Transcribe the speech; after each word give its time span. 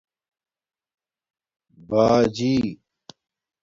باجی 1.87 2.61